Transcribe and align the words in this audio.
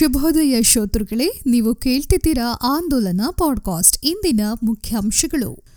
ಶುಭೋದಯ 0.00 0.62
ಶ್ರೋತೃಗಳೇ 0.62 1.40
ನೀವು 1.46 1.74
ಕೇಳ್ತಿದ್ದೀರಾ 1.74 2.58
ಆಂದೋಲನ 2.62 3.20
ಪಾಡ್ಕಾಸ್ಟ್. 3.30 4.06
ಇಂದಿನ 4.06 4.40
ಮುಖ್ಯಾಂಶಗಳು. 4.62 5.69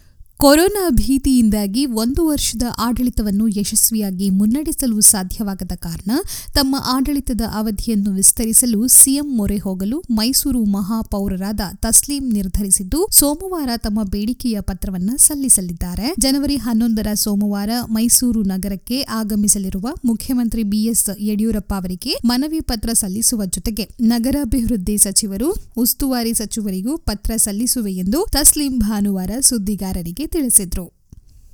ಕೊರೋನಾ 0.44 0.90
ಭೀತಿಯಿಂದಾಗಿ 0.90 1.86
ಒಂದು 1.96 2.22
ವರ್ಷದ 2.28 2.64
ಆಡಳಿತವನ್ನು 2.78 3.48
ಯಶಸ್ವಿಯಾಗಿ 3.48 4.30
ಮುನ್ನಡೆಸಲು 4.30 5.02
ಸಾಧ್ಯವಾಗದ 5.02 5.72
ಕಾರಣ 5.76 6.12
ತಮ್ಮ 6.54 6.76
ಆಡಳಿತದ 6.86 7.42
ಅವಧಿಯನ್ನು 7.54 8.12
ವಿಸ್ತರಿಸಲು 8.12 8.88
ಸಿಎಂ 8.88 9.28
ಮೊರೆ 9.36 9.58
ಹೋಗಲು 9.58 9.98
ಮೈಸೂರು 10.10 10.64
ಮಹಾಪೌರರಾದ 10.66 11.60
ತಸ್ಲೀಂ 11.76 12.26
ನಿರ್ಧರಿಸಿದ್ದು, 12.30 13.08
ಸೋಮವಾರ 13.12 13.70
ತಮ್ಮ 13.78 14.00
ಬೇಡಿಕೆಯ 14.04 14.62
ಪತ್ರವನ್ನು 14.62 15.18
ಸಲ್ಲಿಸಲಿದ್ದಾರೆ. 15.18 16.14
ಜನವರಿ 16.20 16.56
ಹನ್ನೊಂದರ 16.58 17.08
ಸೋಮವಾರ 17.16 17.70
ಮೈಸೂರು 17.90 18.42
ನಗರಕ್ಕೆ 18.44 19.02
ಆಗಮಿಸಲಿರುವ 19.12 19.88
ಮುಖ್ಯಮಂತ್ರಿ 20.06 20.64
ಬಿಎಸ್ 20.64 21.06
ಯಡಿಯೂರಪ್ಪ 21.22 21.74
ಅವರಿಗೆ 21.74 22.14
ಮನವಿ 22.26 22.62
ಪತ್ರ 22.64 22.90
ಸಲ್ಲಿಸುವ 22.94 23.46
ಜೊತೆಗೆ 23.46 23.88
ನಗರಾಭಿವೃದ್ಧಿ 24.08 24.98
ಸಚಿವರು 24.98 25.50
ಉಸ್ತುವಾರಿ 25.78 26.34
ಸಚಿವರಿಗೂ 26.34 26.98
ಪತ್ರ 27.04 27.34
ಸಲ್ಲಿಸುವೆ 27.38 27.92
ಎಂದು 27.96 28.22
ತಸ್ಲೀಂ 28.32 28.78
ಭಾನುವಾರ 28.80 29.32
ಸುದ್ದಿಗಾರರಿಗೆ 29.42 30.28
ತಿಳಿಸಿದ್ರು. 30.34 31.04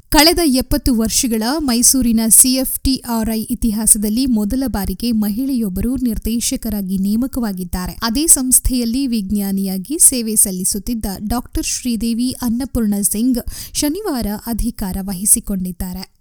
ಕಳೆದ 0.09 0.39
ಎಪ್ಪತ್ತು 0.45 0.95
ವರ್ಷಗಳ 0.95 1.43
ಮೈಸೂರಿನ 1.57 2.19
ಸಿಎಫ್ಟಿಆರ್ಐ 2.27 3.41
ಇತಿಹಾಸದಲ್ಲಿ 3.41 4.25
ಮೊದಲ 4.25 4.63
ಬಾರಿಗೆ 4.67 5.11
ಮಹಿಳೆಯೊಬ್ಬರು 5.11 5.95
ನಿರ್ದೇಶಕರಾಗಿ 5.95 6.97
ನೇಮಕವಾಗಿದ್ದಾರೆ. 6.97 7.97
ಅದೇ 8.03 8.27
ಸಂಸ್ಥೆಯಲ್ಲಿ 8.27 9.07
ವಿಜ್ಞಾನಿಯಾಗಿ 9.07 9.97
ಸೇವೆ 9.99 10.35
ಸಲ್ಲಿಸುತ್ತಿದ್ದ 10.35 11.05
ಡಾಕ್ಟರ್ 11.29 11.65
ಶ್ರೀದೇವಿ 11.65 12.31
ಅನ್ನಪೂರ್ಣ 12.31 12.93
ಸಿಂಗ್ 13.01 13.43
ಶನಿವಾರ 13.73 14.27
ಅಧಿಕಾರ 14.47 14.97
ವಹಿಸಿಕೊಂಡಿದ್ದಾರೆ. 15.01 16.18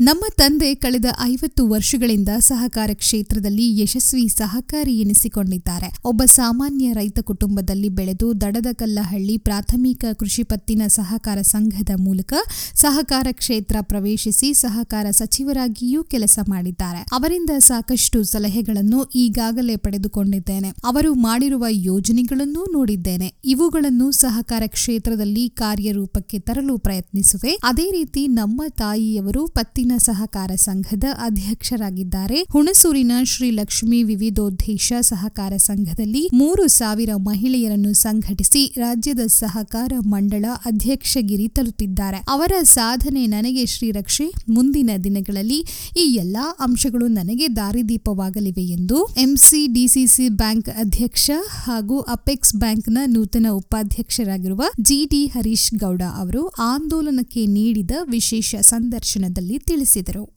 ನಮ್ಮ 0.00 0.20
ತಂದೆ 0.36 0.74
ಕಳೆದ 0.74 1.04
ಐವತ್ತು 1.20 1.68
ವರ್ಷಗಳಿಂದ 1.68 2.28
ಸಹಕಾರ 2.38 2.90
ಕ್ಷೇತ್ರದಲ್ಲಿ 2.94 3.80
ಯಶಸ್ವಿ 3.80 4.28
ಸಹಕಾರಿ 4.28 4.98
ಎನಿಸಿಕೊಂಡಿದ್ದಾರೆ. 4.98 5.96
ಒಬ್ಬ 6.04 6.22
ಸಾಮಾನ್ಯ 6.24 6.92
ರೈತ 6.92 7.18
ಕುಟುಂಬದಲ್ಲಿ 7.20 7.88
ಬೆಳೆದು 7.88 8.40
ದಡದಕಲ್ಲಹಳ್ಳಿ 8.40 9.38
ಪ್ರಾಥಮಿಕ 9.38 10.04
ಕೃಷಿ 10.18 10.42
ಪತ್ತಿನ 10.42 10.82
ಸಹಕಾರ 10.86 11.40
ಸಂಘದ 11.40 11.88
ಮೂಲಕ 11.96 12.32
ಸಹಕಾರ 12.74 13.26
ಕ್ಷೇತ್ರ 13.32 13.76
ಪ್ರವೇಶಿಸಿ 13.80 14.54
ಸಹಕಾರ 14.54 15.06
ಸಚಿವರಾಗಿಯೂ 15.10 16.04
ಕೆಲಸ 16.04 16.38
ಮಾಡಿದ್ದಾರೆ. 16.48 17.06
ಅವರಿಂದ 17.12 17.50
ಸಾಕಷ್ಟು 17.58 18.24
ಸಲಹೆಗಳನ್ನು 18.24 19.04
ಈಗಾಗಲೇ 19.14 19.76
ಪಡೆದುಕೊಂಡಿದ್ದೇನೆ. 19.76 20.68
ಅವರು 20.68 21.14
ಮಾಡಿರುವ 21.14 21.66
ಯೋಜನೆಗಳನ್ನೂ 21.68 22.64
ನೋಡಿದ್ದೇನೆ. 22.72 23.34
ಇವುಗಳನ್ನು 23.44 24.10
ಸಹಕಾರ 24.10 24.62
ಕ್ಷೇತ್ರದಲ್ಲಿ 24.66 25.48
ಕಾರ್ಯರೂಪಕ್ಕೆ 25.48 26.38
ತರಲು 26.38 26.78
ಪ್ರಯತ್ನಿಸುವೆ. 26.78 27.58
ಅದೇ 27.64 27.90
ರೀತಿ 27.90 28.28
ನಮ್ಮ 28.28 28.62
ತಾಯಿಯವರು 28.68 29.46
ಪತ್ತಿನ 29.84 29.96
ಸಹಕಾರ 29.98 30.50
ಸಂಘದ 30.54 31.04
ಅಧ್ಯಕ್ಷರಾಗಿದ್ದಾರೆ. 31.24 32.46
ಹುಣಸೂರಿನ 32.52 33.12
ಶ್ರೀ 33.22 33.50
ಲಕ್ಷ್ಮೀ 33.50 34.02
ವಿವಿಧೋದ್ದೇಶ 34.02 34.92
ಸಹಕಾರ 35.00 35.56
ಸಂಘದಲ್ಲಿ 35.56 36.30
ಮೂರು 36.34 36.68
ಸಾವಿರ 36.68 37.10
ಮಹಿಳೆಯರನ್ನು 37.16 37.92
ಸಂಘಟಿಸಿ 37.92 38.74
ರಾಜ್ಯದ 38.76 39.20
ಸಹಕಾರ 39.26 39.92
ಮಂಡಳ 40.06 40.44
ಅಧ್ಯಕ್ಷಗಿರಿ 40.66 41.48
ತಲುಪಿದ್ದಾರೆ. 41.48 42.20
ಅವರ 42.28 42.52
ಸಾಧನೆ 42.62 43.26
ನನಗೆ 43.26 43.66
ಶ್ರೀರಕ್ಷೆ. 43.66 44.26
ಮುಂದಿನ 44.48 44.90
ದಿನಗಳಲ್ಲಿ 45.04 45.60
ಈ 45.96 46.06
ಎಲ್ಲಾ 46.14 46.56
ಅಂಶಗಳು 46.60 47.08
ನನಗೆ 47.08 47.56
ದಾರಿದೀಪವಾಗಲಿವೆ 47.56 48.64
ಎಂದು 48.66 49.04
ಎಂಸಿಡಿಸಿಸಿ 49.18 50.28
ಬ್ಯಾಂಕ್ 50.28 50.68
ಅಧ್ಯಕ್ಷ 50.68 51.30
ಹಾಗೂ 51.66 52.00
ಅಪೆಕ್ಸ್ 52.00 52.54
ಬ್ಯಾಂಕ್ನ 52.54 52.98
ನೂತನ 53.06 53.46
ಉಪಾಧ್ಯಕ್ಷರಾಗಿರುವ 53.50 54.62
ಜಿಡಿ 54.80 55.26
ಹರೀಶ್ 55.26 55.74
ಗೌಡ 55.74 56.02
ಅವರು 56.16 56.48
ಆಂದೋಲನಕ್ಕೆ 56.72 57.46
ನೀಡಿದ 57.46 57.90
ವಿಶೇಷ 58.10 58.54
ಸಂದರ್ಶನದಲ್ಲಿ 58.60 59.58
ತಿಳಿಸಿದರು. 59.74 60.33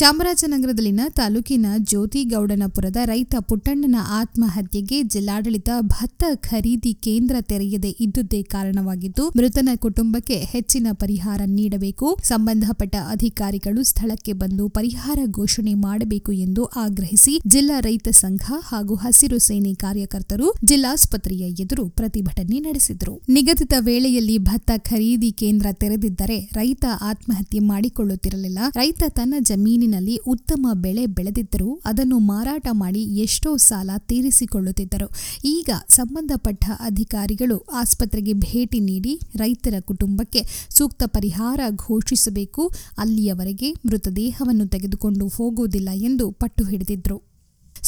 ಚಾಮರಾಜನಗರದಲ್ಲಿನ 0.00 1.02
ತಾಲೂಕಿನ 1.16 1.66
ಜ್ಯೋತಿಗೌಡನಪುರದ 1.88 2.98
ರೈತ 3.04 3.34
ಪುಟ್ಟಣ್ಣನ 3.48 3.96
ಆತ್ಮಹತ್ಯೆಗೆ 4.18 4.98
ಜಿಲ್ಲಾಡಳಿತ 5.02 5.70
ಭತ್ತ 5.80 6.22
ಖರೀದಿ 6.34 6.92
ಕೇಂದ್ರ 7.06 7.36
ತೆರೆಯದೇ 7.40 7.90
ಇದ್ದುದೇ 8.00 8.40
ಕಾರಣವಾಗಿದ್ದು, 8.42 9.24
ಮೃತನ 9.38 9.68
ಕುಟುಂಬಕ್ಕೆ 9.76 10.36
ಹೆಚ್ಚಿನ 10.52 10.86
ಪರಿಹಾರ 10.92 11.40
ನೀಡಬೇಕು, 11.46 12.06
ಸಂಬಂಧಪಟ್ಟ 12.22 12.94
ಅಧಿಕಾರಿಗಳು 13.08 13.82
ಸ್ಥಳಕ್ಕೆ 13.82 14.34
ಬಂದು 14.42 14.68
ಪರಿಹಾರ 14.68 15.18
ಘೋಷಣೆ 15.30 15.74
ಮಾಡಬೇಕು 15.74 16.32
ಎಂದು 16.32 16.64
ಆಗ್ರಹಿಸಿ 16.84 17.34
ಜಿಲ್ಲಾ 17.46 17.80
ರೈತ 17.80 18.08
ಸಂಘ 18.08 18.40
ಹಾಗೂ 18.70 18.94
ಹಸಿರು 18.94 19.38
ಸೇನೆ 19.38 19.74
ಕಾರ್ಯಕರ್ತರು 19.74 20.48
ಜಿಲ್ಲಾಸ್ಪತ್ರೆಯ 20.64 21.44
ಎದುರು 21.64 21.88
ಪ್ರತಿಭಟನೆ 21.88 22.60
ನಡೆಸಿದರು. 22.60 23.16
ನಿಗದಿತ 23.28 23.74
ವೇಳೆಯಲ್ಲಿ 23.80 24.38
ಭತ್ತ 24.38 24.70
ಖರೀದಿ 24.90 25.32
ಕೇಂದ್ರ 25.32 25.66
ತೆರೆದಿದ್ದರೆ 25.72 26.40
ರೈತ 26.54 26.84
ಆತ್ಮಹತ್ಯೆ 27.02 27.62
ಮಾಡಿಕೊಳ್ಳುತ್ತಿರಲಿಲ್ಲ. 27.68 28.58
ರೈತ 28.74 29.02
ತನ್ನ 29.10 29.34
ಜಮೀನಿನ 29.40 29.86
ನಲ್ಲಿ 29.90 30.16
ಉತ್ತಮ 30.16 30.66
ಬೆಳೆ 30.74 31.06
ಬೆಳೆದಿದ್ದರೂ 31.06 31.80
ಅದನ್ನು 31.84 32.18
ಮಾರಾಟ 32.18 32.66
ಮಾಡಿ 32.72 33.02
ಎಷ್ಟೋ 33.02 33.56
ಸಾಲ 33.56 33.90
ತೀರಿಸಿಕೊಳ್ಳುತ್ತಿದ್ದರು. 33.98 35.08
ಈಗ 35.44 35.70
ಸಂಬಂಧಪಟ್ಟ 35.88 36.64
ಅಧಿಕಾರಿಗಳು 36.80 37.58
ಆಸ್ಪತ್ರೆಗೆ 37.72 38.32
ಭೇಟಿ 38.32 38.80
ನೀಡಿ 38.80 39.20
ರೈತರ 39.36 39.74
ಕುಟುಂಬಕ್ಕೆ 39.80 40.42
ಸೂಕ್ತ 40.70 41.02
ಪರಿಹಾರ 41.06 41.60
ಘೋಷಿಸಬೇಕು. 41.76 42.72
ಅಲ್ಲಿಯವರೆಗೆ 42.98 43.72
ಮೃತದೇಹವನ್ನು 43.72 44.66
ತೆಗೆದುಕೊಂಡು 44.66 45.28
ಹೋಗುವುದಿಲ್ಲ 45.28 45.88
ಎಂದು 45.94 46.30
ಪಟ್ಟು 46.30 46.64
ಹಿಡಿದಿದ್ರು. 46.64 47.29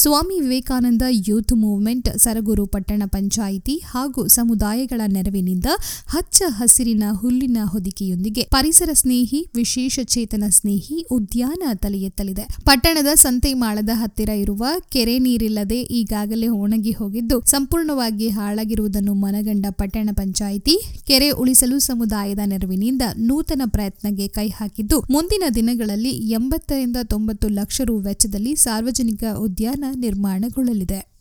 ಸ್ವಾಮಿ 0.00 0.36
ವಿವೇಕಾನಂದ 0.40 1.04
ಯೂತ್ 1.28 1.52
ಮೂವ್ಮೆಂಟ್, 1.62 2.08
ಸರಗೂರು 2.22 2.64
ಪಟ್ಟಣ 2.66 3.02
ಪಂಚಾಯಿತಿ 3.06 3.74
ಹಾಗೂ 3.92 4.22
ಸಮುದಾಯಗಳ 4.36 5.00
ನೆರವಿನಿಂದ 5.06 5.68
ಹಚ್ಚ 6.14 6.42
ಹಸಿರಿನ 6.58 7.04
ಹುಲ್ಲಿನ 7.20 7.58
ಹೊದಿಕೆಯೊಂದಿಗೆ 7.72 8.42
ಪರಿಸರ 8.54 8.90
ಸ್ನೇಹಿ, 9.00 9.40
ವಿಶೇಷ 9.54 9.98
ಚೇತನ 10.14 10.44
ಸ್ನೇಹಿ 10.58 10.96
ಉದ್ಯಾನ 11.16 11.62
ತಲೆ 11.82 12.00
ಎತ್ತಲಿದೆ 12.08 12.44
ಪಟ್ಟಣದ 12.64 13.10
ಸಂತೆಮಾಳದ 13.14 13.92
ಹತ್ತಿರ 13.94 14.30
ಇರುವ 14.44 14.64
ಕೆರೆ 14.94 15.16
ನೀರಿಲ್ಲದೆ 15.18 15.80
ಈಗಾಗಲೇ 15.98 16.48
ಒಣಗಿ 16.62 16.94
ಹೋಗಿದ್ದು, 17.00 17.38
ಸಂಪೂರ್ಣವಾಗಿ 17.44 18.28
ಹಾಳಾಗಿರುವುದನ್ನು 18.28 19.14
ಮನಗಂಡ 19.24 19.66
ಪಟ್ಟಣ 19.80 20.08
ಪಂಚಾಯಿತಿ 20.20 20.76
ಕೆರೆ 21.10 21.30
ಉಳಿಸಲು 21.42 21.78
ಸಮುದಾಯದ 21.88 22.42
ನೆರವಿನಿಂದ 22.44 23.02
ನೂತನ 23.28 23.62
ಪ್ರಯತ್ನಕ್ಕೆ 23.66 24.28
ಕೈ 24.28 24.48
ಹಾಕಿದ್ದು, 24.48 24.98
ಮುಂದಿನ 25.10 25.44
ದಿನಗಳಲ್ಲಿ 25.54 26.14
ಎಂಬತ್ತರಿಂದ 26.38 26.98
ತೊಂಬತ್ತು 27.14 27.48
ಲಕ್ಷ 27.60 27.80
ರು 27.84 27.96
ವೆಚ್ಚದಲ್ಲಿ 27.98 28.54
ಸಾರ್ವಜನಿಕ 28.56 29.24
ಉದ್ಯಾನ 29.46 29.81
ನಿರ್ಮಾಣಗೊಳ್ಳಲಿದೆ. 29.96 31.11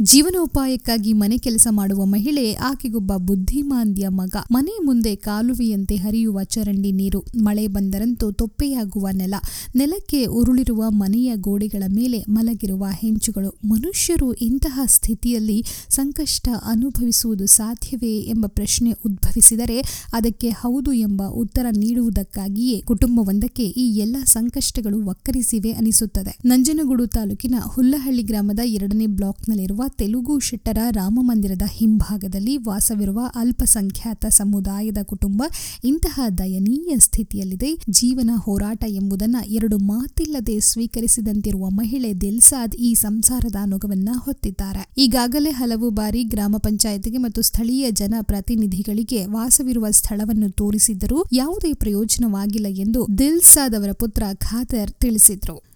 ಜೀವನೋಪಾಯಕ್ಕಾಗಿ 0.00 1.12
ಮನೆ 1.12 1.38
ಕೆಲಸ 1.38 1.66
ಮಾಡುವ 1.70 2.04
ಮಹಿಳೆ, 2.04 2.52
ಆಕೆಗೊಬ್ಬ 2.52 3.12
ಬುದ್ಧಿಮಾಂದ್ಯ 3.16 4.08
ಮಗ. 4.08 4.36
ಮನೆ 4.50 4.84
ಮುಂದೆ 4.84 5.16
ಕಾಲುವೆಯಂತೆ 5.16 5.96
ಹರಿಯುವ 5.96 6.42
ಚರಂಡಿ 6.42 6.92
ನೀರು. 6.92 7.24
ಮಳೆ 7.36 7.66
ಬಂದರಂತೂ 7.66 8.32
ತೊಪ್ಪೆಯಾಗುವ 8.32 9.08
ನೆಲ. 9.12 9.34
ನೆಲಕ್ಕೆ 9.76 10.24
ಉರುಳಿರುವ 10.24 10.84
ಮನೆಯ 10.88 11.32
ಗೋಡೆಗಳ 11.36 11.82
ಮೇಲೆ 11.88 12.24
ಮಲಗಿರುವ 12.28 12.86
ಹೆಂಚುಗಳು. 12.90 13.58
ಮನುಷ್ಯರು 13.64 14.32
ಇಂತಹ 14.32 14.80
ಸ್ಥಿತಿಯಲ್ಲಿ 14.86 15.64
ಸಂಕಷ್ಟ 15.88 16.48
ಅನುಭವಿಸುವುದು 16.64 17.46
ಸಾಧ್ಯವೇ 17.46 18.20
ಎಂಬ 18.20 18.46
ಪ್ರಶ್ನೆ 18.48 18.92
ಉದ್ಭವಿಸಿದರೆ 18.92 20.08
ಅದಕ್ಕೆ 20.12 20.48
ಹೌದು 20.48 20.92
ಎಂಬ 20.92 21.22
ಉತ್ತರ 21.22 21.66
ನೀಡುವುದಕ್ಕಾಗಿಯೇ 21.70 22.80
ಕುಟುಂಬವೊಂದಕ್ಕೆ 22.80 23.64
ಈ 23.64 23.96
ಎಲ್ಲ 23.98 24.16
ಸಂಕಷ್ಟಗಳು 24.24 25.06
ವಕ್ಕರಿಸಿವೆ 25.06 25.72
ಅನಿಸುತ್ತದೆ. 25.72 26.38
ನಂಜನಗೂಡು 26.44 27.06
ತಾಲೂಕಿನ 27.06 27.54
ಹುಲ್ಲಹಳ್ಳಿ 27.66 28.22
ಗ್ರಾಮದ 28.22 28.60
ಎರಡನೇ 28.64 29.06
ಬ್ಲಾಕ್ನಲ್ಲಿರುವ 29.06 29.81
ತೆಲುಗು 29.88 30.38
ಶಿಟ್ಟರ 30.38 30.78
ರಾಮಮಂದಿರದ 30.90 31.62
ಹಿಂಭಾಗದಲ್ಲಿ 31.66 32.56
ವಾಸವಿರುವ 32.56 33.20
ಅಲ್ಪಸಂಖ್ಯಾತ 33.34 34.26
ಸಮುದಾಯದ 34.26 34.98
ಕುಟುಂಬ 35.02 35.42
ಇಂತಹ 35.84 36.20
ದಯನೀಯ 36.38 36.98
ಸ್ಥಿತಿಯಲ್ಲಿದೆ. 36.98 37.76
ಜೀವನ 37.90 38.30
ಹೋರಾಟ 38.36 38.84
ಎಂಬುದನ್ನು 38.88 39.46
ಎರಡು 39.46 39.78
ಮಾತಿಲ್ಲದೆ 39.78 40.60
ಸ್ವೀಕರಿಸಿದಂತಿರುವ 40.60 41.70
ಮಹಿಳೆ 41.70 42.12
ದಿಲ್ಸಾದ್ 42.12 42.76
ಈ 42.76 42.94
ಸಂಸಾರದ 42.94 43.56
ಅನುಗವನ್ನ 43.62 44.08
ಹೊತ್ತಿದ್ದಾರೆ. 44.14 44.92
ಈಗಾಗಲೇ 44.98 45.50
ಹಲವು 45.50 45.90
ಬಾರಿ 45.90 46.24
ಗ್ರಾಮ 46.24 46.56
ಪಂಚಾಯತ್ಗೆ 46.58 47.18
ಮತ್ತು 47.18 47.42
ಸ್ಥಳೀಯ 47.42 47.90
ಜನಪ್ರತಿನಿಧಿಗಳಿಗೆ 47.90 49.26
ವಾಸವಿರುವ 49.26 49.90
ಸ್ಥಳವನ್ನು 49.90 50.50
ತೋರಿಸಿದ್ದರೂ 50.50 51.24
ಯಾವುದೇ 51.32 51.72
ಪ್ರಯೋಜನವಾಗಿಲ್ಲ 51.72 52.66
ಎಂದು 52.68 53.06
ದಿಲ್ಸಾದ್ 53.18 53.74
ಅವರ 53.74 53.92
ಪುತ್ರ 53.92 54.22
ಖಾದರ್ 54.34 54.90
ತಿಳಿಸಿದ್ರು. 54.90 55.71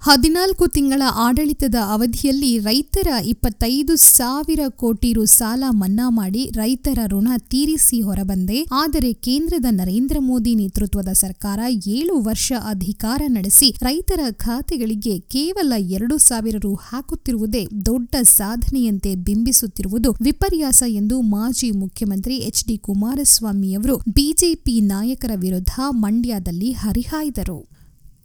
ಹದಿನಾಲ್ಕು 0.00 0.66
ತಿಂಗಳ 0.66 1.02
ಆಡಳಿತದ 1.14 1.74
ಅವಧಿಯಲ್ಲಿ 1.92 2.58
ರೈತರ 2.58 3.08
ಇಪ್ಪತ್ತೈದು 3.24 3.96
ಸಾವಿರ 3.96 4.60
ಕೋಟಿ 4.68 5.12
ರು 5.12 5.24
ಸಾಲ 5.26 5.64
ಮನ್ನಾ 5.70 6.10
ಮಾಡಿ 6.10 6.50
ರೈತರ 6.54 6.98
ಋಣ 7.06 7.28
ತೀರಿಸಿ 7.50 8.00
ಹೊರಬಂದೆ. 8.00 8.58
ಆದರೆ 8.72 9.12
ಕೇಂದ್ರದ 9.12 9.64
ನರೇಂದ್ರ 9.70 10.16
ಮೋದಿ 10.20 10.54
ನೇತೃತ್ವದ 10.54 11.12
ಸರ್ಕಾರ 11.12 11.60
ಏಳು 11.86 12.22
ವರ್ಷ 12.22 12.52
ಅಧಿಕಾರ 12.64 13.22
ನಡೆಸಿ 13.26 13.74
ರೈತರ 13.82 14.20
ಖಾತೆಗಳಿಗೆ 14.36 15.18
ಕೇವಲ 15.18 15.72
ಎರಡು 15.76 16.18
ಸಾವಿರ 16.18 16.56
ರು 16.56 16.74
ಹಾಕುತ್ತಿರುವುದೇ 16.74 17.66
ದೊಡ್ಡ 17.86 18.14
ಸಾಧನೆಯಂತೆ 18.22 19.14
ಬಿಂಬಿಸುತ್ತಿರುವುದು 19.14 20.12
ವಿಪರ್ಯಾಸ 20.20 20.82
ಎಂದು 21.00 21.20
ಮಾಜಿ 21.20 21.70
ಮುಖ್ಯಮಂತ್ರಿ 21.70 22.36
ಎಚ್ 22.36 22.66
ಡಿ 22.66 22.76
ಕುಮಾರಸ್ವಾಮಿಯವರು 22.76 23.96
ಬಿಜೆಪಿ 23.96 24.80
ನಾಯಕರ 24.80 25.30
ವಿರುದ್ಧ 25.36 25.74
ಮಂಡ್ಯದಲ್ಲಿ 26.04 26.72
ಹರಿಹಾಯ್ದರು. 26.72 27.77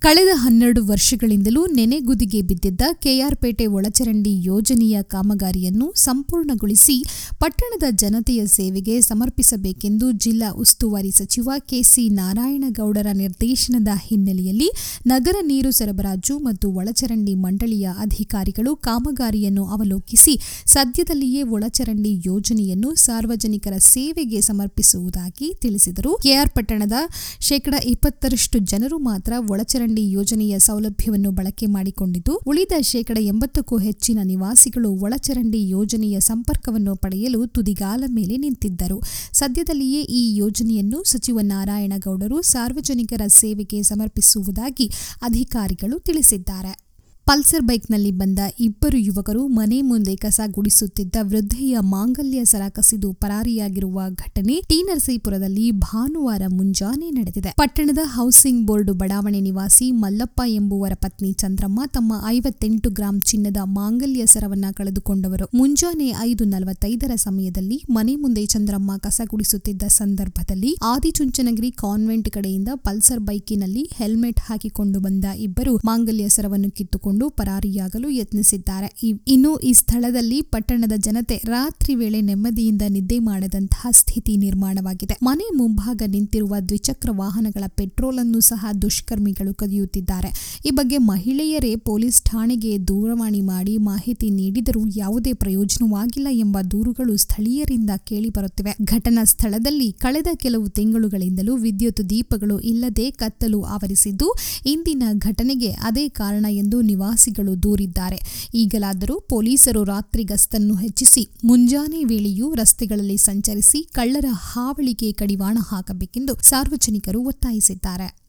ಕಳೆದ 0.03 0.31
ಹನ್ನೆರಡು 0.35 0.81
ವರ್ಷಗಳಿಂದಲೂ 0.85 1.67
ನೆನೆಗುದಿಗೆ 1.75 2.41
ಬಿದ್ದಿದ್ದ 2.41 2.81
ಕೆಆರ್ಪೇಟೆ 2.94 3.65
ಒಳಚರಂಡಿ 3.67 4.44
ಯೋಜನೆಯ 4.44 4.97
ಕಾಮಗಾರಿಯನ್ನು 5.03 5.88
ಸಂಪೂರ್ಣಗೊಳಿಸಿ 5.97 6.95
ಪಟ್ಟಣದ 7.39 7.83
ಜನತೆಯ 7.94 8.45
ಸೇವೆಗೆ 8.47 9.01
ಸಮರ್ಪಿಸಬೇಕೆಂದು 9.01 10.07
ಜಿಲ್ಲಾ 10.17 10.50
ಉಸ್ತುವಾರಿ 10.55 11.11
ಸಚಿವ 11.11 11.51
ಕೆಸಿ 11.69 12.09
ನಾರಾಯಣಗೌಡರ 12.09 13.07
ನಿರ್ದೇಶನದ 13.13 13.88
ಹಿನ್ನೆಲೆಯಲ್ಲಿ 14.00 14.69
ನಗರ 15.07 15.35
ನೀರು 15.41 15.71
ಸರಬರಾಜು 15.71 16.39
ಮತ್ತು 16.39 16.69
ಒಳಚರಂಡಿ 16.71 17.35
ಮಂಡಳಿಯ 17.35 17.88
ಅಧಿಕಾರಿಗಳು 17.99 18.75
ಕಾಮಗಾರಿಯನ್ನು 18.81 19.65
ಅವಲೋಕಿಸಿ 19.67 20.35
ಸದ್ಯದಲ್ಲಿಯೇ 20.65 21.44
ಒಳಚರಂಡಿ 21.51 22.21
ಯೋಜನೆಯನ್ನು 22.25 22.95
ಸಾರ್ವಜನಿಕರ 22.97 23.77
ಸೇವೆಗೆ 23.94 24.41
ಸಮರ್ಪಿಸುವುದಾಗಿ 24.41 25.49
ತಿಳಿಸಿದರು. 25.61 26.13
ಕೆಆರ್ 26.23 26.53
ಪಟ್ಟಣದ 26.53 26.99
ಶೇಕಡಾ 27.41 27.81
ಇಪ್ಪತ್ತರಷ್ಟು 27.85 28.59
ಜನರು 28.65 28.97
ಮಾತ್ರ 29.03 29.33
ಒಳಚರಂಡಿ 29.49 29.91
ಯೋಜನೆಯ 30.01 30.60
ಸೌಲಭ್ಯವನ್ನು 30.60 31.31
ಬಳಕೆ 31.31 31.66
ಮಾಡಿಕೊಂಡಿದ್ದು, 31.66 32.42
ಉಳಿದ 32.48 32.72
ಶೇಕಡ 32.81 33.18
ಎಂಬತ್ತಕ್ಕೂ 33.22 33.78
ಹೆಚ್ಚಿನ 33.78 34.19
ನಿವಾಸಿಗಳು 34.24 34.92
ಒಳಚರಂಡಿ 34.92 35.69
ಯೋಜನೆಯ 35.69 36.19
ಸಂಪರ್ಕವನ್ನು 36.19 36.95
ಪಡೆಯಲು 36.95 37.48
ತುದಿಗಾಲ 37.48 38.04
ಮೇಲೆ 38.07 38.38
ನಿಂತಿದ್ದರು. 38.38 39.01
ಸದ್ಯದಲ್ಲಿಯೇ 39.34 40.01
ಈ 40.01 40.36
ಯೋಜನೆಯನ್ನು 40.36 41.04
ಸಚಿವ 41.04 41.40
ನಾರಾಯಣಗೌಡರು 41.42 42.42
ಸಾರ್ವಜನಿಕರ 42.42 43.22
ಸೇವೆಗೆ 43.28 43.84
ಸಮರ್ಪಿಸುವುದಾಗಿ 43.84 44.92
ಅಧಿಕಾರಿಗಳು 45.22 46.00
ತಿಳಿಸಿದ್ದಾರೆ. 46.00 46.93
ಪಲ್ಸರ್ 47.27 47.61
ಬೈಕ್ನಲ್ಲಿ 47.61 48.09
ಬಂದ 48.11 48.39
ಇಬ್ಬರು 48.59 48.97
ಯುವಕರು 48.97 49.41
ಮನೆ 49.47 49.77
ಮುಂದೆ 49.81 50.13
ಕಸ 50.15 50.39
ಗುಡಿಸುತ್ತಿದ್ದ 50.47 51.17
ವೃದ್ಧೆಯ 51.21 51.75
ಮಾಂಗಲ್ಯ 51.91 52.41
ಸರ 52.43 52.63
ಕಸಿದು 52.69 53.09
ಪರಾರಿಯಾಗಿರುವ 53.13 54.01
ಘಟನೆ 54.15 54.55
ಟಿ 54.69 54.77
ನರಸೀಪುರದಲ್ಲಿ 54.83 55.65
ಭಾನುವಾರ 55.85 56.43
ಮುಂಜಾನೆ 56.47 57.07
ನಡೆದಿದೆ. 57.11 57.51
ಪಟ್ಟಣದ 57.57 58.01
ಹೌಸಿಂಗ್ 58.15 58.61
ಬೋರ್ಡ್ 58.67 58.91
ಬಡಾವಣೆ 58.93 59.39
ನಿವಾಸಿ 59.41 59.87
ಮಲ್ಲಪ್ಪ 60.01 60.41
ಎಂಬುವರ 60.55 60.95
ಪತ್ನಿ 60.95 61.31
ಚಂದ್ರಮ್ಮ 61.33 61.85
ತಮ್ಮ 61.87 62.19
ಐವತ್ತೆಂಟು 62.27 62.89
ಗ್ರಾಂ 62.89 63.15
ಚಿನ್ನದ 63.21 63.61
ಮಾಂಗಲ್ಯ 63.77 64.25
ಸರವನ್ನ 64.25 64.65
ಕಳೆದುಕೊಂಡವರು. 64.71 65.47
ಮುಂಜಾನೆ 65.53 66.09
ಐದು 66.29 66.45
ನಲವತ್ತೈದರ 66.45 67.15
ಸಮಯದಲ್ಲಿ 67.17 67.79
ಮನೆ 67.89 68.15
ಮುಂದೆ 68.15 68.45
ಚಂದ್ರಮ್ಮ 68.45 68.97
ಕಸ 68.97 69.21
ಗುಡಿಸುತ್ತಿದ್ದ 69.25 69.83
ಸಂದರ್ಭದಲ್ಲಿ 69.99 70.73
ಆದಿಚುಂಚನಗಿರಿ 70.91 71.71
ಕಾನ್ವೆಂಟ್ 71.77 72.29
ಕಡೆಯಿಂದ 72.29 72.69
ಪಲ್ಸರ್ 72.85 73.23
ಬೈಕಿನಲ್ಲಿ 73.29 73.85
ಹೆಲ್ಮೆಟ್ 73.97 74.43
ಹಾಕಿಕೊಂಡು 74.49 74.99
ಬಂದ 74.99 75.25
ಇಬ್ಬರು 75.47 75.75
ಮಾಂಗಲ್ಯ 75.85 76.29
ಸರವನ್ನು 76.29 76.71
ಕಿತ್ತುಕೊಂಡು 76.71 77.11
ಪರಾರಿಯಾಗಲು 77.30 78.10
ಯತ್ನಿಸಿದ್ದಾರೆ. 78.10 78.89
ಇನ್ನು 79.27 79.57
ಈ 79.57 79.74
ಸ್ಥಳದಲ್ಲಿ 79.74 80.42
ಪಟ್ಟಣದ 80.42 80.92
ಜನತೆ 80.98 81.42
ರಾತ್ರಿ 81.45 81.95
ವೇಳೆ 81.95 82.21
ನೆಮ್ಮದಿಯಿಂದ 82.21 82.81
ನಿದ್ದೆ 82.89 83.19
ಮಾಡದಂತಹ 83.19 83.88
ಸ್ಥಿತಿ 83.92 84.38
ನಿರ್ಮಾಣವಾಗಿದೆ. 84.38 85.18
ಮನೆ 85.24 85.57
ಮುಂಭಾಗ 85.57 86.01
ನಿಂತಿರುವ 86.07 86.56
ದ್ವಿಚಕ್ರ 86.60 87.10
ವಾಹನಗಳ 87.12 87.63
ಪೆಟ್ರೋಲ್ 87.68 88.19
ಅನ್ನು 88.19 88.39
ಸಹ 88.39 88.65
ದುಷ್ಕರ್ಮಿಗಳು 88.81 89.54
ಕದಿಯುತ್ತಿದ್ದಾರೆ. 89.54 90.60
ಈ 90.65 90.69
ಬಗ್ಗೆ 90.69 90.98
ಮಹಿಳೆಯರೇ 90.98 91.75
ಪೊಲೀಸ್ 91.75 92.24
ಠಾಣೆಗೆ 92.24 92.88
ದೂರವಾಣಿ 92.88 93.42
ಮಾಡಿ 93.42 93.77
ಮಾಹಿತಿ 93.77 94.30
ನೀಡಿದರೂ 94.30 94.83
ಯಾವುದೇ 94.95 95.33
ಪ್ರಯೋಜನವಾಗಿಲ್ಲ 95.33 96.27
ಎಂಬ 96.31 96.57
ದೂರುಗಳು 96.71 97.18
ಸ್ಥಳೀಯರಿಂದ 97.18 97.89
ಕೇಳಿಬರುತ್ತಿವೆ. 97.98 98.75
ಘಟನಾ 98.83 99.24
ಸ್ಥಳದಲ್ಲಿ 99.24 99.92
ಕಳೆದ 99.92 100.27
ಕೆಲವು 100.36 100.69
ತಿಂಗಳುಗಳಿಂದಲೂ 100.69 101.56
ವಿದ್ಯುತ್ 101.56 102.09
ದೀಪಗಳು 102.09 102.59
ಇಲ್ಲದೆ 102.59 103.12
ಕತ್ತಲು 103.12 103.63
ಆವರಿಸಿದ್ದು, 103.63 104.36
ಇಂದಿನ 104.66 105.04
ಘಟನೆಗೆ 105.13 105.71
ಅದೇ 105.71 106.09
ಕಾರಣ 106.09 106.45
ಎಂದು 106.50 106.81
ನಿವಾಸಿಗಳು 107.03 107.63
ದೂರಿದ್ದಾರೆ. 107.63 108.19
ಈಗಲಾದರೂ 108.53 109.19
ಪೊಲೀಸರು 109.19 109.83
ರಾತ್ರಿ 109.83 110.23
ಗಸ್ತನ್ನು 110.23 110.75
ಹೆಚ್ಚಿಸಿ, 110.75 111.23
ಮುಂಜಾನೆ 111.44 112.03
ವೇಳೆಯೂ 112.03 112.53
ರಸ್ತೆಗಳಲ್ಲಿ 112.53 113.17
ಸಂಚರಿಸಿ 113.17 113.89
ಕಳ್ಳರ 113.91 114.25
ಹಾವಳಿಗೆ 114.31 115.11
ಕಡಿವಾಣ 115.11 115.57
ಹಾಕಬೇಕೆಂದು 115.61 116.41
ಸಾರ್ವಜನಿಕರು 116.41 117.21
ಒತ್ತಾಯಿಸಿದ್ದಾರೆ. 117.21 118.22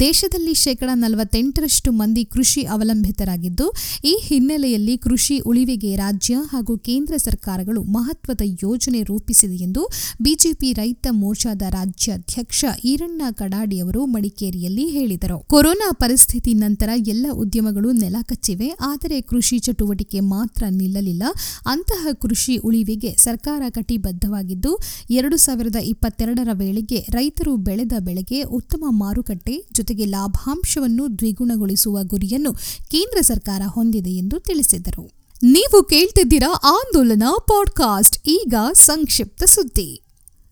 ದೇಶದಲ್ಲಿ 0.00 0.54
ಶೇಕಡ 0.54 0.90
ನಲವತ್ತೆಂಟರಷ್ಟು 0.94 1.92
ಮಂದಿ 1.92 2.24
ಕೃಷಿ 2.24 2.62
ಅವಲಂಬಿತರಾಗಿದ್ದು 2.62 3.72
ಈ 4.04 4.18
ಹಿನ್ನೆಲೆಯಲ್ಲಿ 4.22 4.98
ಕೃಷಿ 4.98 5.38
ಉಳಿವಿಗೆ 5.38 5.96
ರಾಜ್ಯ 5.96 6.34
ಹಾಗೂ 6.34 6.78
ಕೇಂದ್ರ 6.78 7.16
ಸರ್ಕಾರಗಳು 7.16 7.82
ಮಹತ್ವದ 7.82 8.40
ಯೋಜನೆ 8.44 9.02
ರೂಪಿಸಿದೆ 9.02 9.54
ಎಂದು 9.54 9.88
ಬಿಜೆಪಿ 10.22 10.72
ರೈತ 10.72 11.06
ಮೋರ್ಚಾದ 11.10 11.62
ರಾಜ್ಯಾಧ್ಯಕ್ಷ 11.68 12.64
ಈರಣ್ಣ 12.84 13.22
ಕಡಾಡಿಯವರು 13.30 14.06
ಮಡಿಕೇರಿಯಲ್ಲಿ 14.06 14.88
ಹೇಳಿದರು. 14.88 15.38
ಕೊರೋನಾ 15.38 15.92
ಪರಿಸ್ಥಿತಿ 15.92 16.54
ನಂತರ 16.54 16.88
ಎಲ್ಲ 16.96 17.26
ಉದ್ಯಮಗಳು 17.32 17.92
ನೆಲಕಚ್ಚಿವೆ 17.92 18.68
ಆದರೆ 18.68 19.20
ಕೃಷಿ 19.20 19.58
ಚಟುವಟಿಕೆ 19.58 20.20
ಮಾತ್ರ 20.20 20.64
ನಿಲ್ಲಲಿಲ್ಲ. 20.70 21.22
ಅಂತಹ 21.66 22.08
ಕೃಷಿ 22.12 22.56
ಉಳಿವಿಗೆ 22.56 23.16
ಸರ್ಕಾರ 23.16 23.62
ಕಟಿಬದ್ಧವಾಗಿದ್ದು, 23.68 24.78
ಎರಡು 25.10 25.36
ಸಾವಿರದ 25.36 25.76
ಇಪ್ಪತ್ತೆರಡರ 25.76 26.48
ವೇಳೆಗೆ 26.52 27.06
ರೈತರು 27.10 27.56
ಬೆಳೆದ 27.56 27.92
ಬೆಳೆಗೆ 28.00 28.42
ಉತ್ತಮ 28.42 28.84
ಮಾರುಕಟ್ಟೆ 28.88 29.64
ಜೊತೆಗೆ 29.82 30.04
ಲಾಭಾಂಶವನ್ನು 30.04 31.18
ದ್ವಿಗುಣಗೊಳಿಸುವ 31.18 31.98
ಗುರಿಯನ್ನು 32.02 32.52
ಕೇಂದ್ರ 32.90 33.20
ಸರ್ಕಾರ 33.20 33.62
ಹೊಂದಿದೆ 33.66 34.10
ಎಂದು 34.10 34.38
ತಿಳಿಸಿದರು. 34.40 35.10
ನೀವು 35.42 35.84
ಕೇಳ್ತಿದ್ದೀರಾ 35.84 36.52
ಆಂದೋಲನ 36.52 37.22
ಪಾಡ್ಕಾಸ್ಟ್, 37.38 38.28
ಈಗ 38.28 38.54
ಸಂಕ್ಷಿಪ್ತ 38.72 39.44
ಸುದ್ದಿ. 39.44 40.02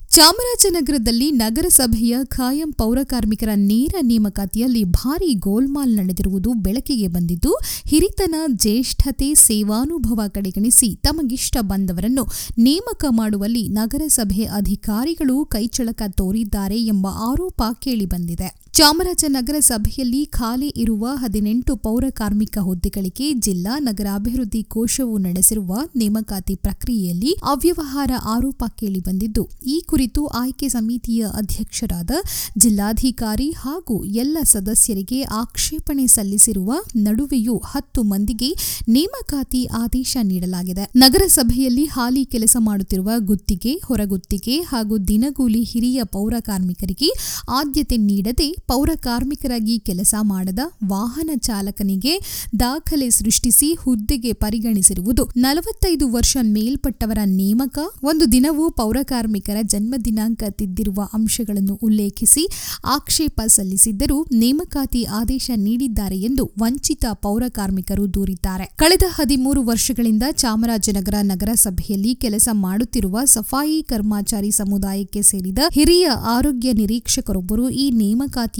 ಚಾಮರಾಜನಗರದಲ್ಲಿ 0.08 1.30
ನಗರಸಭೆಯ 1.32 2.16
ಖಾಯಂ 2.24 2.72
ಪೌರಕಾರ್ಮಿಕರ 2.72 3.48
ನೇರ 3.54 3.94
ನೇಮಕಾತಿಯಲ್ಲಿ 4.02 4.84
ಭಾರೀ 4.84 5.34
ಗೋಲ್ಮಾಲ್ 5.34 5.96
ನಡೆದಿರುವುದು 5.96 6.52
ಬೆಳಕಿಗೆ 6.52 7.08
ಬಂದಿದ್ದು, 7.08 7.52
ಹಿರಿತನ 7.86 8.34
ಜ್ಯೇಷ್ಠತೆ, 8.52 9.34
ಸೇವಾನುಭವ 9.34 10.20
ಕಡೆಗಣಿಸಿ 10.28 10.94
ತಮಗಿಷ್ಟ 10.96 11.56
ಬಂದವರನ್ನು 11.60 12.26
ನೇಮಕ 12.58 13.04
ಮಾಡುವಲ್ಲಿ 13.10 13.68
ನಗರಸಭೆ 13.68 14.44
ಅಧಿಕಾರಿಗಳು 14.44 15.44
ಕೈಚಳಕ 15.44 16.02
ತೋರಿದ್ದಾರೆ 16.10 16.80
ಎಂಬ 16.84 17.06
ಆರೋಪ 17.06 17.62
ಕೇಳಿಬಂದಿದೆ. 17.82 18.69
ಚಾಮರಾಜನಗರ 18.74 19.56
ಸಭೆಯಲ್ಲಿ 19.60 20.20
ಖಾಲಿ 20.26 20.68
ಇರುವ 20.76 21.06
ಹದಿನೆಂಟು 21.14 21.72
ಪೌರ 21.76 22.04
ಕಾರ್ಮಿಕ 22.10 22.58
ಹುದ್ದೆಗಳಿಗೆ 22.58 23.32
ಜಿಲ್ಲಾ 23.32 23.78
ನಗರಾಭಿವೃದ್ಧಿ 23.78 24.62
ಕೋಶವು 24.62 25.18
ನಡೆಸಿರುವ 25.18 25.78
ನೇಮಕಾತಿ 25.96 26.54
ಪ್ರಕ್ರಿಯೆಯಲ್ಲಿ 26.56 27.32
ಅವ್ಯವಹಾರ 27.42 28.10
ಆರೋಪ 28.34 28.62
ಕೇಳಿಬಂದಿದ್ದು, 28.80 29.42
ಈ 29.66 29.76
ಕುರಿತು 29.86 30.26
ಆಯ್ಕೆ 30.26 30.68
ಸಮಿತಿಯ 30.68 31.24
ಅಧ್ಯಕ್ಷರಾದ 31.32 32.10
ಜಿಲ್ಲಾಧಿಕಾರಿ 32.58 33.48
ಹಾಗೂ 33.50 33.96
ಎಲ್ಲ 34.04 34.38
ಸದಸ್ಯರಿಗೆ 34.44 35.22
ಆಕ್ಷೇಪಣೆ 35.22 36.06
ಸಲ್ಲಿಸಿರುವ 36.06 36.70
ನಡುವೆಯೂ 36.96 37.56
ಹತ್ತು 37.72 38.02
ಮಂದಿಗೆ 38.02 38.50
ನೇಮಕಾತಿ 38.88 39.66
ಆದೇಶ 39.66 40.16
ನೀಡಲಾಗಿದೆ. 40.22 40.86
ನಗರಸಭೆಯಲ್ಲಿ 40.96 41.86
ಹಾಲಿ 41.86 42.24
ಕೆಲಸ 42.24 42.56
ಮಾಡುತ್ತಿರುವ 42.60 43.10
ಗುತ್ತಿಗೆ, 43.18 43.74
ಹೊರಗುತ್ತಿಗೆ 43.84 44.56
ಹಾಗೂ 44.62 44.96
ದಿನಗೂಲಿ 45.12 45.64
ಹಿರಿಯ 45.64 46.00
ಪೌರ 46.04 46.34
ಕಾರ್ಮಿಕರಿಗೆ 46.40 47.10
ಆದ್ಯತೆ 47.48 47.96
ನೀಡದೆ 48.08 48.50
ಪೌರ 48.70 48.90
ಕಾರ್ಮಿಕರಾಗಿ 48.96 49.78
ಕೆಲಸ 49.78 50.14
ಮಾಡದ 50.22 50.62
ವಾಹನ 50.88 51.30
ಚಾಲಕನಿಗೆ 51.36 52.12
ದಾಖಲೆ 52.60 53.10
ಸೃಷ್ಟಿಸಿ 53.10 53.68
ಹುದ್ದೆಗೆ 53.74 54.32
ಪರಿಗಣಿಸಿರುವುದು. 54.32 55.22
ನಲವತ್ತೈದು 55.36 56.06
ವರ್ಷ 56.12 56.36
ಮೇಲ್ಪಟ್ಟವರ 56.42 57.20
ನೇಮಕ, 57.24 57.78
ಒಂದು 58.04 58.32
ದಿನವೂ 58.32 58.64
ಪೌರ 58.70 58.98
ಕಾರ್ಮಿಕರ 59.02 59.56
ಜನ್ಮ 59.62 59.94
ದಿನಾಂಕ 60.04 60.42
ತಿದ್ದಿರುವ 60.50 61.08
ಅಂಶಗಳನ್ನು 61.14 61.74
ಉಲ್ಲೇಖಿಸಿ 61.82 62.44
ಆಕ್ಷೇಪ 62.84 63.40
ಸಲ್ಲಿಸಿದ್ದರೂ 63.46 64.18
ನೇಮಕಾತಿ 64.34 65.02
ಆದೇಶ 65.04 65.50
ನೀಡಿದ್ದಾರೆ 65.56 66.18
ಎಂದು 66.20 66.44
ವಂಚಿತ 66.60 67.04
ಪೌರ 67.12 67.44
ಕಾರ್ಮಿಕರು 67.48 68.14
ದೂರಿದ್ದಾರೆ. 68.14 68.66
ಕಳೆದ 68.76 69.08
ಹದಿಮೂರು 69.08 69.62
ವರ್ಷಗಳಿಂದ 69.62 70.22
ಚಾಮರಾಜನಗರ 70.32 71.16
ನಗರಸಭೆಯಲ್ಲಿ 71.22 72.14
ಕೆಲಸ 72.14 72.48
ಮಾಡುತ್ತಿರುವ 72.52 73.18
ಸಫಾಯಿ 73.24 73.82
ಕರ್ಮಚಾರಿ 73.82 74.50
ಸಮುದಾಯಕ್ಕೆ 74.50 75.22
ಸೇರಿದ 75.22 75.58
ಹಿರಿಯ 75.72 76.06
ಆರೋಗ್ಯ 76.36 76.72
ನಿರೀಕ್ಷಕರೊಬ್ಬರು 76.72 77.66
ಈ 77.82 77.86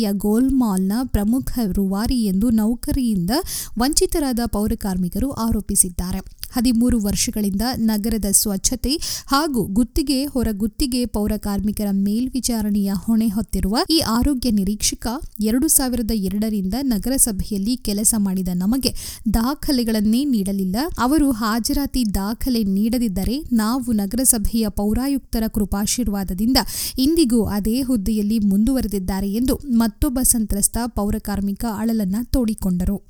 ನೇಮಕಾತಿಯ 0.01 0.19
ಗೋಲ್ಮಾಲ್ನ 0.19 0.93
ಪ್ರಮುಖ 1.05 1.51
ರುವಾರಿ 1.73 2.19
ಎಂದು 2.25 2.51
ನೌಕರಿಯಿಂದ 2.51 3.33
ವಂಚಿತರಾದ 3.79 4.41
ಪೌರಕಾರ್ಮಿಕರು 4.47 5.29
ಆರೋಪಿಸಿದ್ದಾರೆ. 5.31 6.21
ಹದಿಮೂರು 6.53 6.99
ವರ್ಷಗಳಿಂದ 6.99 7.63
ನಗರದ 7.77 8.25
ಸ್ವಚ್ಛತೆ 8.33 8.95
ಹಾಗೂ 9.27 9.67
ಗುತ್ತಿಗೆ 9.67 10.25
ಹೊರಗುತ್ತಿಗೆ 10.25 11.07
ಪೌರ 11.07 11.33
ಕಾರ್ಮಿಕರ 11.37 11.87
ಮೇಲ್ವಿಚಾರಣೆಯ 11.93 12.93
ಹೊಣೆ 12.95 13.29
ಹೊತ್ತಿರುವ 13.29 13.77
ಈ 13.91 13.99
ಆರೋಗ್ಯ 13.99 14.51
ನಿರೀಕ್ಷಕ 14.51 15.07
ಎರಡು 15.41 15.69
ಸಾವಿರದ 15.69 16.11
ಎರಡರಿಂದ 16.15 16.75
ನಗರಸಭೆಯಲ್ಲಿ 16.83 17.77
ಕೆಲಸ 17.77 18.15
ಮಾಡಿದ 18.19 18.49
ನಮಗೆ 18.55 18.95
ದಾಖಲೆಗಳನ್ನೇ 19.35 20.25
ನೀಡಲಿಲ್ಲ. 20.25 20.77
ಅವರು 20.99 21.31
ಹಾಜರಾತಿ 21.31 22.15
ದಾಖಲೆ 22.15 22.65
ನೀಡದಿದ್ದರೆ 22.65 23.45
ನಾವು 23.53 23.93
ನಗರಸಭೆಯ 23.93 24.69
ಪೌರಾಯುಕ್ತರ 24.69 25.45
ಕೃಪಾಶೀರ್ವಾದದಿಂದ 25.49 26.57
ಇಂದಿಗೂ 26.99 27.45
ಅದೇ 27.45 27.83
ಹುದ್ದೆಯಲ್ಲಿ 27.83 28.39
ಮುಂದುವರೆದಿದ್ದಾರೆ 28.39 29.33
ಎಂದು 29.33 29.57
ಮತ್ತೊಬ್ಬ 29.73 30.19
ಸಂತ್ರಸ್ತ 30.23 30.79
ಪೌರ 30.87 31.15
ಕಾರ್ಮಿಕ 31.19 31.65
ಅಳಲನ್ನ 31.79 32.17
ತೋಡಿಕೊಂಡರು. 32.23 33.10